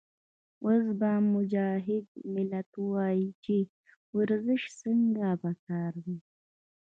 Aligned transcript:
اوس 0.63 0.85
به 0.99 1.11
مجاهد 1.35 2.07
ملت 2.33 2.69
وائي 2.91 3.25
چې 3.43 3.55
ورزش 4.17 4.61
څنګه 4.81 5.27
پکار 5.41 5.93
دے 6.05 6.15